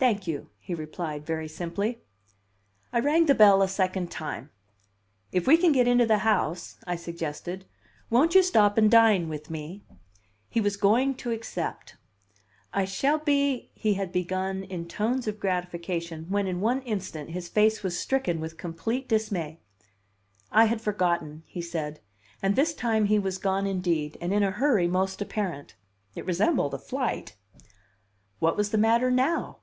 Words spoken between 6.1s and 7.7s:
house," I suggested,